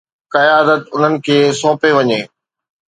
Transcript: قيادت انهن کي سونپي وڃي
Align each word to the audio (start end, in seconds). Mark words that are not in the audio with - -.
قيادت 0.33 0.81
انهن 0.95 1.13
کي 1.25 1.37
سونپي 1.59 1.91
وڃي 1.97 2.21